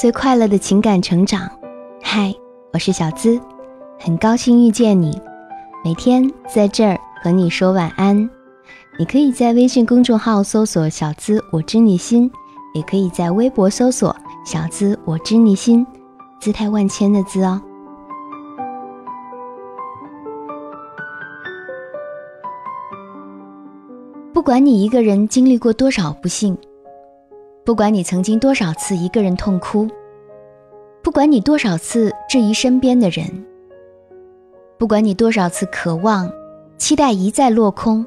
[0.00, 1.46] 最快乐的情感成长。
[2.02, 2.34] 嗨，
[2.72, 3.38] 我是小资，
[3.98, 5.20] 很高兴遇见你。
[5.84, 8.16] 每天在这儿和你说晚安。
[8.98, 12.32] 你可以在微信公众号搜索“小资我知你心”，
[12.72, 15.86] 也可以在微博搜索“小资我知你心”，
[16.40, 17.60] 姿态万千的“资”哦。
[24.32, 26.56] 不管你一个人经历过多少不幸，
[27.70, 29.86] 不管你曾经多少次一个人痛哭，
[31.04, 33.46] 不管你多少次质疑身边的人。
[34.76, 36.28] 不管你多少次渴望、
[36.78, 38.04] 期待一再落空，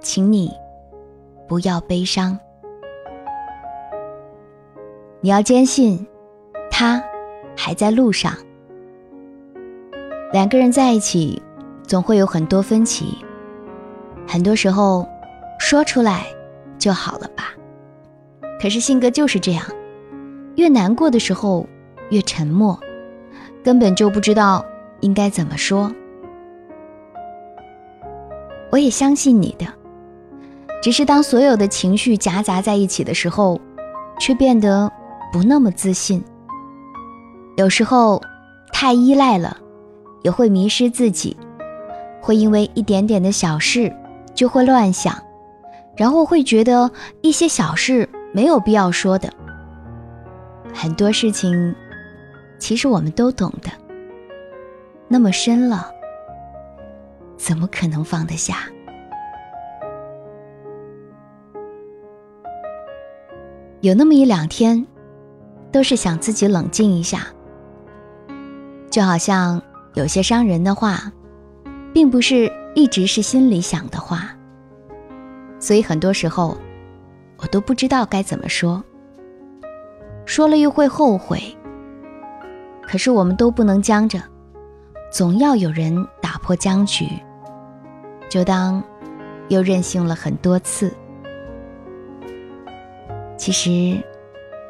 [0.00, 0.52] 请你
[1.48, 2.38] 不要悲伤。
[5.22, 6.06] 你要坚信，
[6.70, 7.02] 他
[7.56, 8.34] 还在路上。
[10.30, 11.40] 两个人在一起，
[11.86, 13.16] 总会有很多分歧，
[14.28, 15.08] 很多时候
[15.58, 16.26] 说出来
[16.78, 17.54] 就好了吧。
[18.60, 19.62] 可是性格就是这样，
[20.56, 21.66] 越难过的时候
[22.10, 22.78] 越沉默，
[23.62, 24.64] 根本就不知道。
[25.00, 25.92] 应该怎么说？
[28.72, 29.66] 我也相信你的，
[30.82, 33.60] 只是当所有的情绪夹杂在一起的时候，
[34.18, 34.90] 却变得
[35.30, 36.24] 不那么自信。
[37.58, 38.20] 有时候
[38.72, 39.54] 太依赖了，
[40.22, 41.36] 也会迷失自己，
[42.22, 43.94] 会因为一点点的小事
[44.34, 45.14] 就会乱想，
[45.94, 49.32] 然后会觉得一些小事没有必要说的。
[50.74, 51.74] 很多事情，
[52.58, 53.70] 其实我们都懂的。
[55.08, 55.90] 那么深了，
[57.38, 58.58] 怎么可能放得下？
[63.80, 64.86] 有那么一两天，
[65.72, 67.28] 都是想自己冷静一下。
[68.90, 69.62] 就好像
[69.94, 71.10] 有些伤人的话，
[71.94, 74.36] 并不是一直是心里想的话，
[75.58, 76.58] 所以很多时候，
[77.38, 78.82] 我都不知道该怎么说。
[80.24, 81.40] 说了又会后悔，
[82.82, 84.20] 可是我们都不能僵着。
[85.12, 87.06] 总要有人打破僵局，
[88.28, 88.82] 就当
[89.48, 90.92] 又任性了很多次。
[93.38, 94.02] 其实，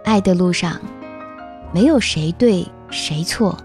[0.05, 0.79] 爱的路上
[1.73, 3.57] 没有谁对谁错，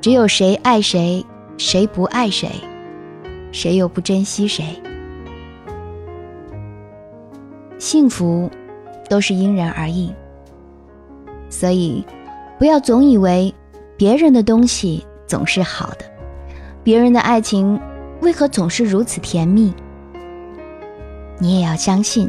[0.00, 1.24] 只有谁爱谁，
[1.58, 2.50] 谁不爱谁，
[3.52, 4.80] 谁又不珍惜谁。
[7.84, 8.50] 幸福
[9.10, 10.10] 都是因人而异，
[11.50, 12.02] 所以
[12.58, 13.54] 不要总以为
[13.94, 15.04] 别人的东西。
[15.26, 16.06] 总是好的，
[16.82, 17.78] 别人的爱情
[18.22, 19.70] 为何总是如此甜蜜？
[21.38, 22.26] 你也要相信，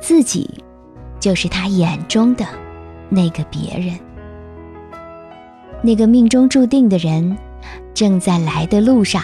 [0.00, 0.62] 自己
[1.18, 2.44] 就是他眼中的
[3.08, 3.98] 那个别人，
[5.80, 7.38] 那个命中注定的人
[7.94, 9.22] 正在来的路上。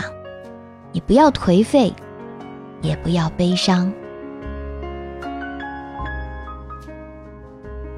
[0.93, 1.93] 你不要颓废，
[2.81, 3.93] 也不要悲伤。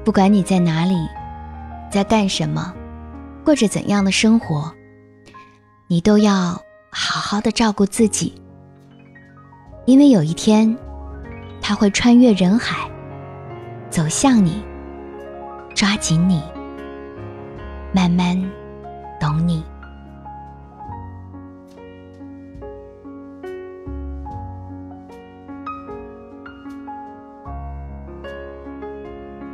[0.07, 1.05] 不管你在哪里，
[1.91, 2.73] 在干什么，
[3.43, 4.73] 过着怎样的生活。
[5.87, 6.51] 你都要
[6.89, 8.33] 好好的照顾自己，
[9.85, 10.73] 因为有一天，
[11.61, 12.89] 他会穿越人海，
[13.89, 14.63] 走向你，
[15.75, 16.41] 抓紧你，
[17.93, 18.41] 慢慢
[19.19, 19.61] 懂你。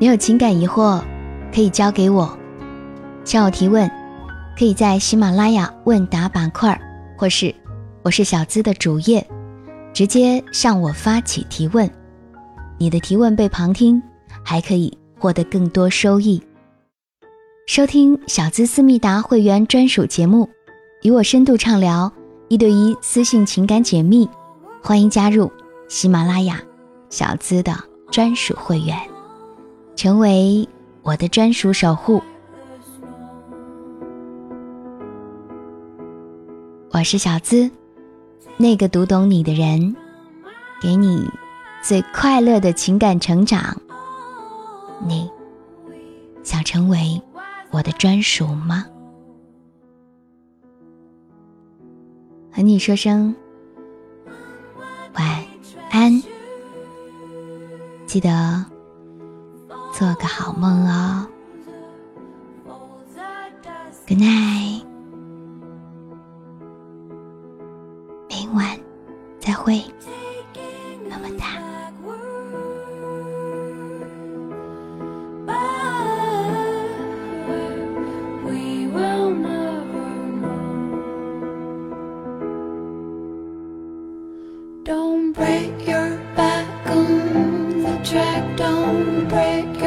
[0.04, 1.02] 你有情感疑惑，
[1.56, 2.38] 可以交给我，
[3.24, 3.90] 向我提问。
[4.60, 6.78] 可以在喜马拉雅问答板块，
[7.18, 7.56] 或是
[8.02, 9.26] 我是小资的主页，
[9.94, 11.90] 直接向我发起提问。
[12.78, 14.04] 你的提问被旁听，
[14.44, 16.44] 还可以获得更多收益。
[17.66, 20.50] 收听小资思密达会员专属节目，
[21.04, 22.12] 与我深度畅聊，
[22.50, 24.30] 一对一私信情感解密。
[24.82, 25.50] 欢迎加入
[25.88, 26.62] 喜马拉雅
[27.10, 27.74] 小资的
[28.12, 28.98] 专属会员，
[29.96, 30.68] 成为
[31.02, 32.22] 我的专属守护。
[36.92, 37.70] 我是小资，
[38.58, 39.96] 那个读懂你的人，
[40.82, 41.30] 给你
[41.82, 43.76] 最快乐的情感成长。
[45.06, 45.30] 你
[46.44, 47.22] 想成为
[47.72, 48.86] 我的专属吗？
[52.52, 53.34] 和你说声
[55.14, 55.44] 晚
[55.90, 56.22] 安，
[58.06, 58.64] 记得
[59.94, 61.28] 做个好梦哦。
[64.08, 64.86] Good night
[68.28, 68.80] 明晚。
[69.40, 69.84] 再会，
[71.10, 71.46] 么么哒。
[84.86, 89.83] Don't break your back on the track, don't break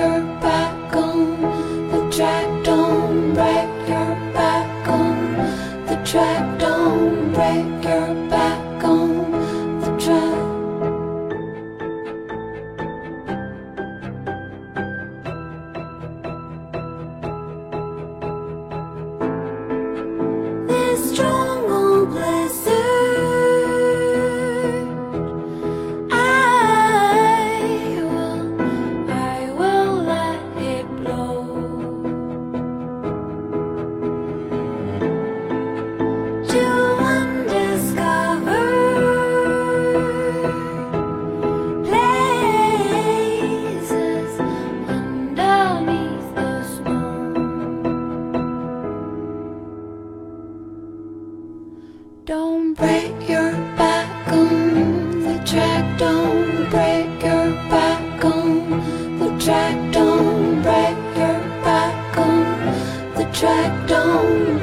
[52.27, 55.97] Don't break your back on the track.
[55.97, 59.93] Don't break your back on the track.
[59.93, 63.87] Don't break your back on the track.
[63.87, 64.56] Don't